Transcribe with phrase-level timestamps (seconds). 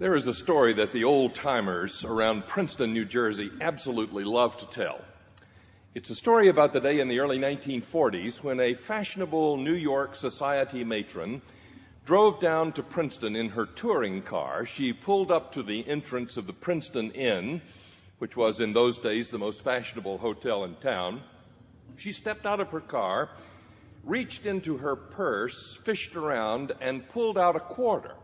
[0.00, 4.66] There is a story that the old timers around Princeton, New Jersey, absolutely love to
[4.66, 5.00] tell.
[5.92, 10.14] It's a story about the day in the early 1940s when a fashionable New York
[10.14, 11.42] society matron
[12.04, 14.64] drove down to Princeton in her touring car.
[14.64, 17.60] She pulled up to the entrance of the Princeton Inn,
[18.18, 21.22] which was in those days the most fashionable hotel in town.
[21.96, 23.30] She stepped out of her car,
[24.04, 28.14] reached into her purse, fished around, and pulled out a quarter.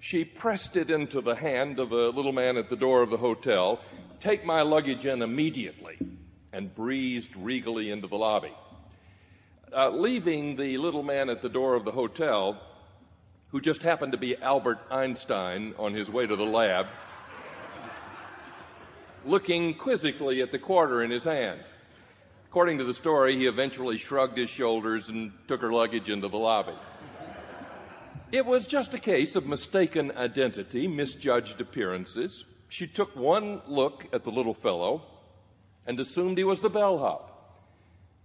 [0.00, 3.16] She pressed it into the hand of a little man at the door of the
[3.16, 3.80] hotel.
[4.20, 5.98] Take my luggage in immediately,
[6.52, 8.52] and breezed regally into the lobby.
[9.74, 12.60] Uh, leaving the little man at the door of the hotel,
[13.48, 16.86] who just happened to be Albert Einstein on his way to the lab,
[19.24, 21.60] looking quizzically at the quarter in his hand.
[22.48, 26.38] According to the story, he eventually shrugged his shoulders and took her luggage into the
[26.38, 26.72] lobby.
[28.30, 32.44] It was just a case of mistaken identity, misjudged appearances.
[32.68, 35.02] She took one look at the little fellow
[35.86, 37.64] and assumed he was the bellhop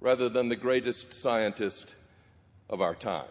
[0.01, 1.95] rather than the greatest scientist
[2.69, 3.29] of our time.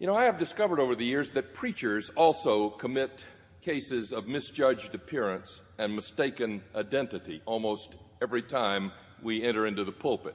[0.00, 3.24] You know, I have discovered over the years that preachers also commit
[3.62, 8.90] cases of misjudged appearance and mistaken identity almost every time
[9.22, 10.34] we enter into the pulpit.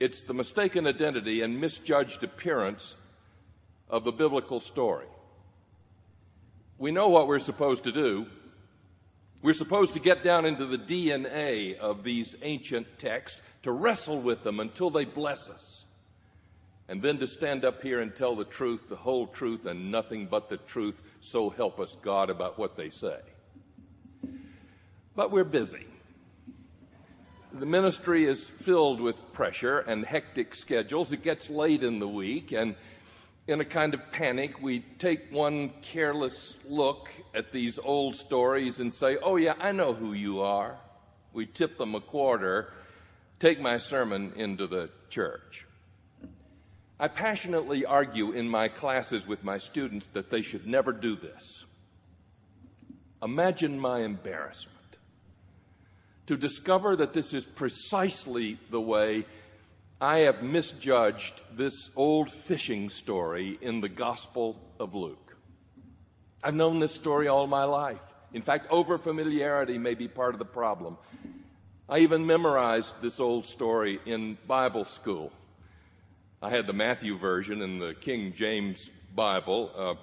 [0.00, 2.96] It's the mistaken identity and misjudged appearance
[3.90, 5.06] of the biblical story.
[6.78, 8.26] We know what we're supposed to do.
[9.42, 14.42] We're supposed to get down into the DNA of these ancient texts, to wrestle with
[14.42, 15.84] them until they bless us,
[16.88, 20.26] and then to stand up here and tell the truth, the whole truth, and nothing
[20.26, 23.18] but the truth, so help us God about what they say.
[25.14, 25.86] But we're busy.
[27.52, 31.12] The ministry is filled with pressure and hectic schedules.
[31.12, 32.76] It gets late in the week, and
[33.48, 38.94] in a kind of panic, we take one careless look at these old stories and
[38.94, 40.78] say, Oh, yeah, I know who you are.
[41.32, 42.72] We tip them a quarter,
[43.40, 45.66] take my sermon into the church.
[47.00, 51.64] I passionately argue in my classes with my students that they should never do this.
[53.22, 54.79] Imagine my embarrassment
[56.30, 59.26] to discover that this is precisely the way
[60.00, 65.36] I have misjudged this old fishing story in the Gospel of Luke.
[66.44, 67.98] I've known this story all my life.
[68.32, 70.96] In fact, overfamiliarity may be part of the problem.
[71.88, 75.32] I even memorized this old story in Bible school.
[76.40, 79.72] I had the Matthew version in the King James Bible.
[79.76, 79.94] Uh,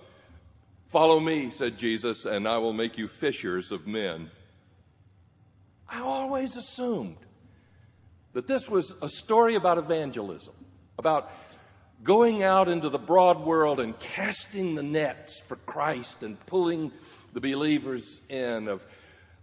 [0.90, 4.30] Follow me, said Jesus, and I will make you fishers of men.
[5.90, 7.18] I always assumed
[8.34, 10.54] that this was a story about evangelism,
[11.00, 11.32] about
[12.04, 16.92] going out into the broad world and casting the nets for Christ and pulling
[17.34, 18.84] the believers in, of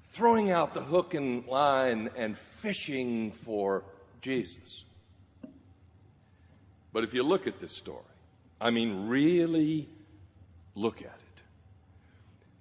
[0.09, 3.85] throwing out the hook and line and fishing for
[4.21, 4.85] Jesus.
[6.93, 7.99] But if you look at this story,
[8.61, 9.89] I mean, really
[10.77, 11.24] look at it.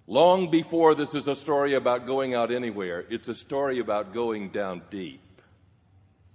[0.08, 4.50] Long before this is a story about going out anywhere, it's a story about going
[4.50, 5.22] down deep.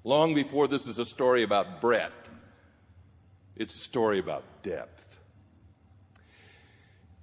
[0.05, 2.31] Long before this is a story about breadth,
[3.57, 5.19] it's a story about depth.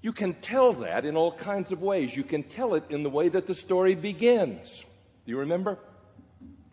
[0.02, 2.16] You can tell that in all kinds of ways.
[2.16, 4.84] You can tell it in the way that the story begins.
[5.26, 5.80] Do you remember?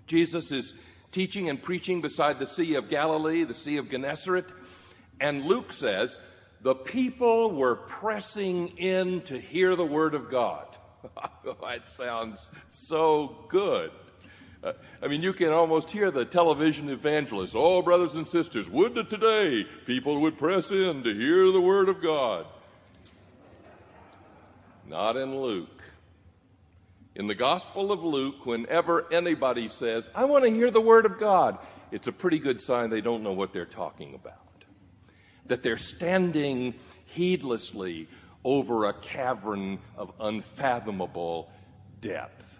[0.06, 0.74] Jesus is
[1.12, 4.52] teaching and preaching beside the Sea of Galilee, the Sea of Gennesaret,
[5.18, 6.18] and Luke says
[6.62, 10.66] the people were pressing in to hear the word of God.
[11.44, 13.90] that sounds so good.
[14.62, 17.54] Uh, I mean, you can almost hear the television evangelists.
[17.56, 21.88] Oh, brothers and sisters, would that today people would press in to hear the word
[21.88, 22.46] of God.
[24.86, 25.82] Not in Luke.
[27.16, 31.18] In the Gospel of Luke, whenever anybody says, I want to hear the word of
[31.18, 31.58] God,
[31.90, 34.41] it's a pretty good sign they don't know what they're talking about
[35.46, 36.74] that they're standing
[37.06, 38.08] heedlessly
[38.44, 41.50] over a cavern of unfathomable
[42.00, 42.58] depth.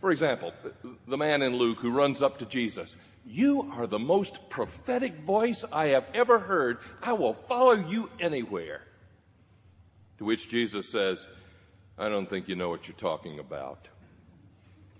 [0.00, 0.52] For example,
[1.08, 5.64] the man in Luke who runs up to Jesus, You are the most prophetic voice
[5.72, 6.78] I have ever heard.
[7.02, 8.82] I will follow you anywhere.
[10.18, 11.26] To which Jesus says,
[11.98, 13.88] I don't think you know what you're talking about.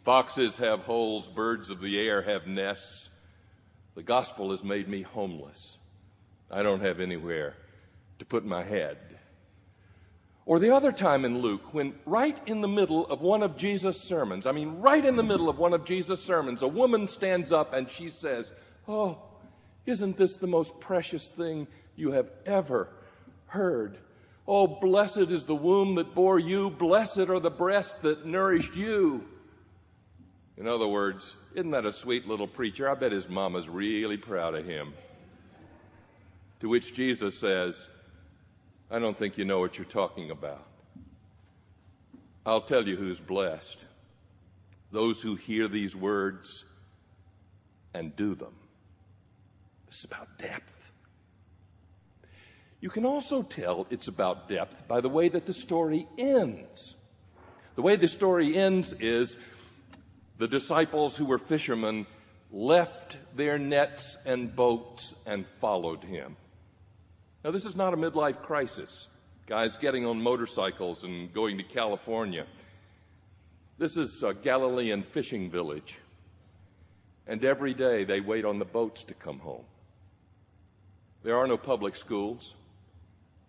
[0.05, 3.11] Foxes have holes, birds of the air have nests.
[3.95, 5.77] The gospel has made me homeless.
[6.51, 7.55] I don't have anywhere
[8.19, 8.99] to put my head.
[10.45, 14.01] Or the other time in Luke, when right in the middle of one of Jesus'
[14.01, 17.51] sermons, I mean, right in the middle of one of Jesus' sermons, a woman stands
[17.51, 18.53] up and she says,
[18.87, 19.19] Oh,
[19.87, 21.67] isn't this the most precious thing
[21.97, 22.89] you have ever
[23.47, 23.99] heard
[24.49, 29.25] Oh, blessed is the womb that bore you, blessed are the breasts that nourished you.
[30.57, 32.89] In other words, isn't that a sweet little preacher?
[32.89, 34.95] I bet his mama's really proud of him.
[36.61, 37.87] To which Jesus says,
[38.91, 40.67] I don't think you know what you're talking about.
[42.45, 43.79] I'll tell you who's blessed
[44.93, 46.65] those who hear these words
[47.93, 48.55] and do them.
[49.87, 50.73] This is about depth.
[52.81, 56.95] You can also tell it's about depth by the way that the story ends.
[57.75, 59.37] The way the story ends is
[60.39, 62.07] the disciples who were fishermen
[62.53, 66.37] left their nets and boats and followed him.
[67.47, 69.07] Now, this is not a midlife crisis,
[69.47, 72.45] guys getting on motorcycles and going to California.
[73.79, 75.97] This is a Galilean fishing village.
[77.29, 79.63] And every day they wait on the boats to come home.
[81.23, 82.57] There are no public schools.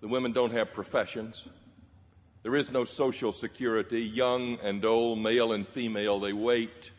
[0.01, 1.47] The women don't have professions.
[2.43, 4.03] There is no social security.
[4.03, 6.91] Young and old, male and female, they wait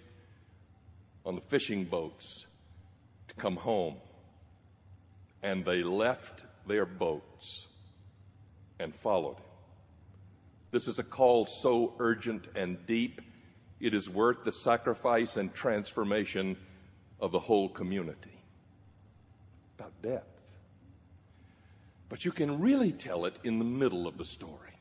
[1.25, 2.45] on the fishing boats
[3.29, 3.95] to come home.
[5.45, 7.67] And they left their boats
[8.79, 9.45] and followed him.
[10.71, 13.23] This is a call so urgent and deep,
[13.81, 16.57] it is worth the sacrifice and transformation
[17.21, 18.43] of the whole community.
[19.79, 20.39] About depth.
[22.09, 24.73] But you can really tell it in the middle of the story.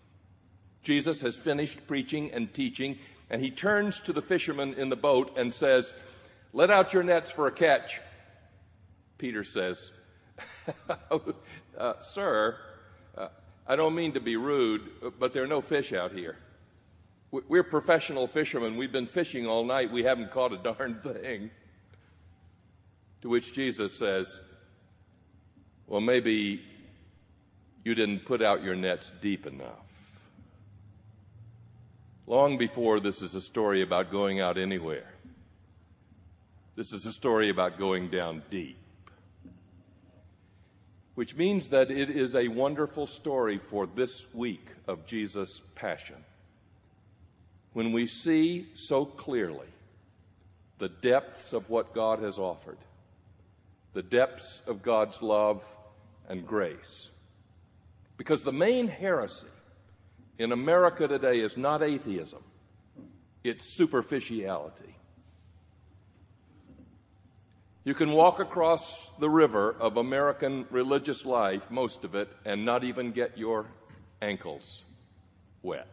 [0.83, 2.98] Jesus has finished preaching and teaching,
[3.30, 5.94] and he turns to the fishermen in the boat and says,
[6.54, 8.00] Let out your nets for a catch.
[9.18, 9.92] Peter says,
[11.78, 12.57] uh, Sir,
[13.18, 13.28] uh,
[13.68, 14.81] I don't mean to be rude,
[15.19, 16.38] but there are no fish out here.
[17.31, 18.78] We're professional fishermen.
[18.78, 19.92] We've been fishing all night.
[19.92, 21.51] We haven't caught a darn thing.
[23.22, 24.39] To which Jesus says,
[25.88, 26.62] Well, maybe
[27.83, 29.88] you didn't put out your nets deep enough.
[32.28, 35.07] Long before this is a story about going out anywhere,
[36.75, 38.78] this is a story about going down deep.
[41.18, 46.18] Which means that it is a wonderful story for this week of Jesus' passion.
[47.74, 49.66] When we see so clearly
[50.78, 52.78] the depths of what God has offered,
[53.94, 55.64] the depths of God's love
[56.30, 57.10] and grace.
[58.18, 59.48] Because the main heresy
[60.38, 62.44] in America today is not atheism,
[63.44, 64.96] it's superficiality.
[67.88, 72.84] You can walk across the river of American religious life, most of it, and not
[72.84, 73.66] even get your
[74.22, 74.84] ankles
[75.63, 75.88] wet.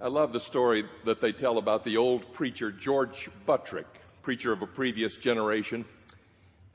[0.00, 3.88] I love the story that they tell about the old preacher George Buttrick,
[4.22, 5.84] preacher of a previous generation.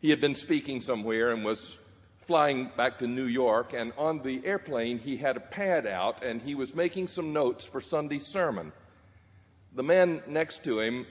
[0.02, 1.78] He had been speaking somewhere and was
[2.18, 6.42] flying back to New York, and on the airplane, he had a pad out and
[6.42, 8.74] he was making some notes for Sunday's sermon.
[9.76, 11.08] The man next to him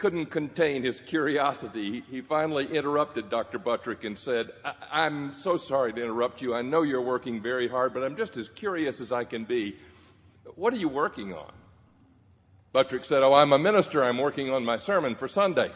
[0.00, 2.02] couldn't contain his curiosity.
[2.10, 3.58] He finally interrupted Dr.
[3.58, 6.54] Buttrick and said, I- am so sorry to interrupt you.
[6.54, 9.76] I know you're working very hard, but I'm just as curious as I can be.
[10.56, 11.52] What are you working on?
[12.72, 14.02] Buttrick said, Oh, I'm a minister.
[14.02, 15.70] I'm working on my sermon for Sunday.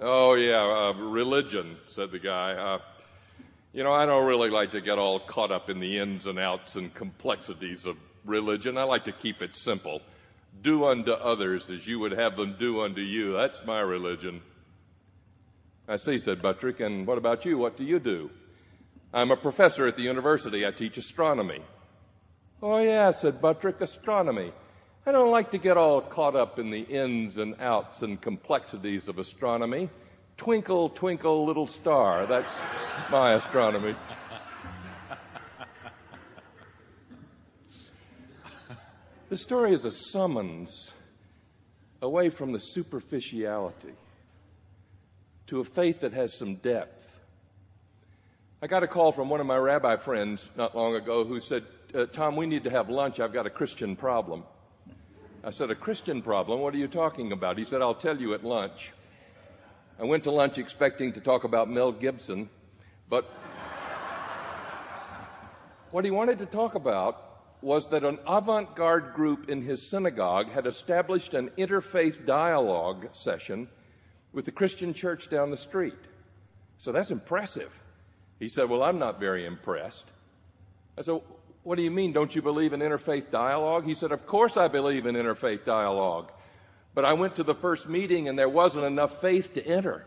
[0.00, 2.52] Oh, yeah, uh, religion, said the guy.
[2.52, 2.78] Uh,
[3.72, 6.38] you know, I don't really like to get all caught up in the ins and
[6.38, 8.76] outs and complexities of religion.
[8.76, 10.02] I like to keep it simple.
[10.62, 13.34] Do unto others as you would have them do unto you.
[13.34, 14.42] That's my religion.
[15.86, 17.56] I see, said Buttrick, and what about you?
[17.56, 18.30] What do you do?
[19.12, 20.66] I'm a professor at the university.
[20.66, 21.62] I teach astronomy.
[22.62, 24.52] Oh, yeah, said Buttrick, astronomy.
[25.06, 29.08] I don't like to get all caught up in the ins and outs and complexities
[29.08, 29.88] of astronomy.
[30.36, 32.26] Twinkle, twinkle, little star.
[32.26, 32.54] That's
[33.10, 33.94] my astronomy.
[39.28, 40.92] The story is a summons
[42.00, 43.94] away from the superficiality
[45.46, 47.14] to a faith that has some depth.
[48.62, 51.64] I got a call from one of my rabbi friends not long ago who said,
[51.94, 53.20] uh, Tom, we need to have lunch.
[53.20, 54.44] I've got a Christian problem.
[55.44, 56.60] I said, A Christian problem?
[56.60, 57.56] What are you talking about?
[57.56, 58.92] He said, I'll tell you at lunch.
[59.98, 62.48] I went to lunch expecting to talk about Mel Gibson,
[63.08, 63.24] but
[65.90, 67.27] what he wanted to talk about
[67.60, 73.68] was that an avant garde group in his synagogue had established an interfaith dialogue session
[74.32, 75.94] with the Christian church down the street.
[76.78, 77.78] So that's impressive.
[78.38, 80.04] He said, Well, I'm not very impressed.
[80.96, 81.20] I said,
[81.64, 82.12] What do you mean?
[82.12, 83.84] Don't you believe in interfaith dialogue?
[83.84, 86.30] He said, Of course I believe in interfaith dialogue.
[86.94, 90.06] But I went to the first meeting and there wasn't enough faith to enter.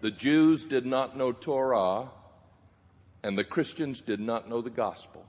[0.00, 2.08] The Jews did not know Torah,
[3.24, 5.26] and the Christians did not know the gospel.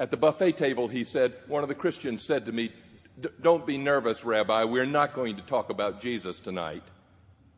[0.00, 2.72] At the buffet table, he said, one of the Christians said to me,
[3.42, 6.82] Don't be nervous, Rabbi, we're not going to talk about Jesus tonight.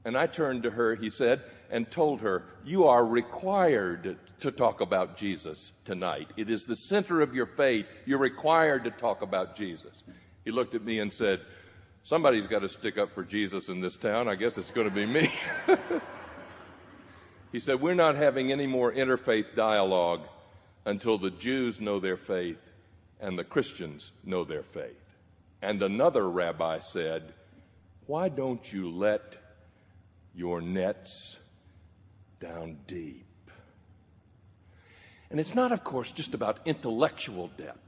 [0.04, 4.80] And I turned to her, he said, and told her, You are required to talk
[4.80, 6.30] about Jesus tonight.
[6.36, 7.86] It is the center of your faith.
[8.06, 10.02] You're required to talk about Jesus.
[10.44, 11.42] He looked at me and said,
[12.02, 14.26] Somebody's got to stick up for Jesus in this town.
[14.26, 15.30] I guess it's going to be me.
[17.52, 20.22] he said, We're not having any more interfaith dialogue
[20.84, 22.58] until the Jews know their faith
[23.20, 24.96] and the Christians know their faith.
[25.62, 27.22] And another rabbi said,
[28.06, 29.36] Why don't you let
[30.34, 31.38] your nets
[32.40, 33.26] down deep?
[35.30, 37.78] And it's not, of course, just about intellectual depth.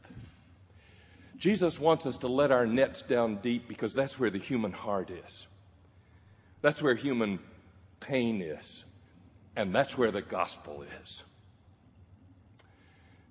[1.37, 5.11] Jesus wants us to let our nets down deep because that's where the human heart
[5.11, 5.47] is.
[6.63, 7.41] That's where human
[8.01, 8.85] pain is.
[9.57, 11.23] And that's where the gospel is.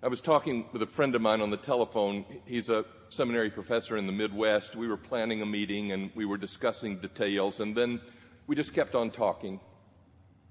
[0.04, 2.26] I was talking with a friend of mine on the telephone.
[2.46, 4.76] He's a seminary professor in the Midwest.
[4.76, 8.02] We were planning a meeting and we were discussing details, and then
[8.46, 9.62] we just kept on talking.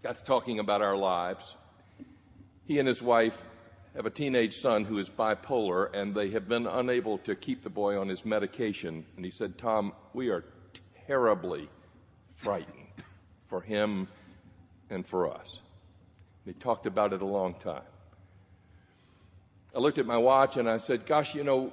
[0.02, 1.56] Got talking about our lives.
[2.64, 3.36] He and his wife
[3.94, 7.68] have a teenage son who is bipolar, and they have been unable to keep the
[7.68, 9.04] boy on his medication.
[9.16, 10.46] And he said, Tom, we are
[11.06, 11.68] terribly
[12.36, 12.86] frightened
[13.48, 14.08] for him
[14.88, 15.58] and for us.
[16.46, 17.82] They talked about it a long time.
[19.74, 21.72] I looked at my watch and I said, Gosh, you know,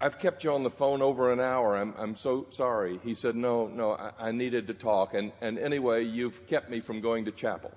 [0.00, 1.76] I've kept you on the phone over an hour.
[1.76, 3.00] I'm, I'm so sorry.
[3.02, 5.14] He said, No, no, I, I needed to talk.
[5.14, 7.72] And, and anyway, you've kept me from going to chapel.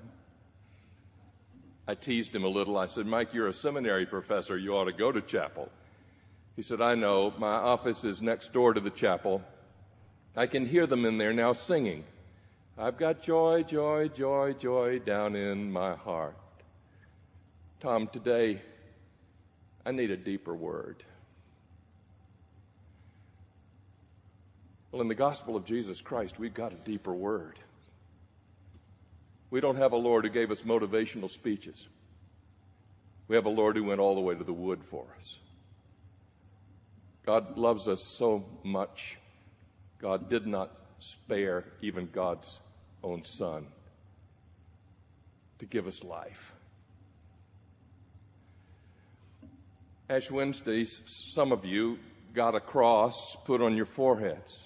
[1.87, 2.77] I teased him a little.
[2.77, 4.57] I said, Mike, you're a seminary professor.
[4.57, 5.69] You ought to go to chapel.
[6.55, 7.33] He said, I know.
[7.37, 9.43] My office is next door to the chapel.
[10.35, 12.03] I can hear them in there now singing.
[12.77, 16.35] I've got joy, joy, joy, joy down in my heart.
[17.79, 18.61] Tom, today
[19.85, 21.03] I need a deeper word.
[24.91, 27.59] Well, in the gospel of Jesus Christ, we've got a deeper word.
[29.51, 31.87] We don't have a Lord who gave us motivational speeches.
[33.27, 35.37] We have a Lord who went all the way to the wood for us.
[37.25, 39.17] God loves us so much,
[39.99, 42.59] God did not spare even God's
[43.03, 43.67] own Son
[45.59, 46.54] to give us life.
[50.07, 51.97] Ash Wednesdays, some of you
[52.35, 54.65] got a cross put on your foreheads.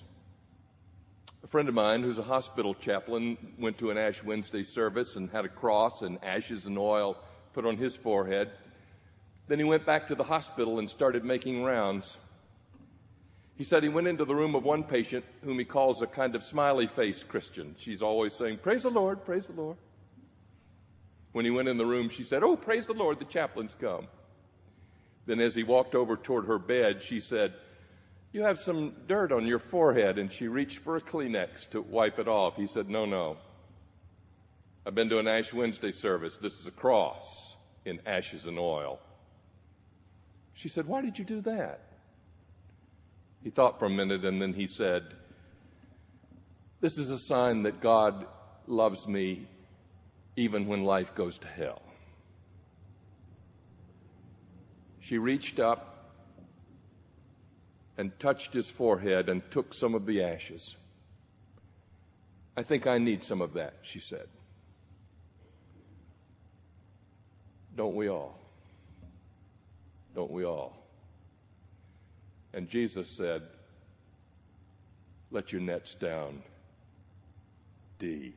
[1.45, 5.29] A friend of mine who's a hospital chaplain went to an Ash Wednesday service and
[5.29, 7.15] had a cross and ashes and oil
[7.53, 8.51] put on his forehead.
[9.47, 12.17] Then he went back to the hospital and started making rounds.
[13.55, 16.35] He said he went into the room of one patient whom he calls a kind
[16.35, 17.75] of smiley face Christian.
[17.79, 19.77] She's always saying, Praise the Lord, praise the Lord.
[21.31, 24.07] When he went in the room, she said, Oh, praise the Lord, the chaplain's come.
[25.29, 27.53] Then, as he walked over toward her bed, she said,
[28.31, 30.17] you have some dirt on your forehead.
[30.17, 32.55] And she reached for a Kleenex to wipe it off.
[32.55, 33.37] He said, No, no.
[34.87, 36.37] I've been to an Ash Wednesday service.
[36.37, 37.55] This is a cross
[37.85, 38.99] in ashes and oil.
[40.55, 41.81] She said, Why did you do that?
[43.43, 45.13] He thought for a minute and then he said,
[46.81, 48.25] This is a sign that God
[48.65, 49.47] loves me
[50.35, 51.83] even when life goes to hell.
[54.99, 56.13] She reached up
[57.97, 60.75] and touched his forehead and took some of the ashes.
[62.55, 64.27] I think I need some of that, she said.
[67.75, 68.37] Don't we all?
[70.15, 70.75] Don't we all?
[72.53, 73.43] And Jesus said,
[75.31, 76.41] Let your nets down
[77.99, 78.35] deep.